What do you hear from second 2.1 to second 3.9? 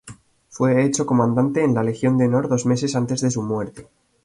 de Honor dos meses antes de su muerte.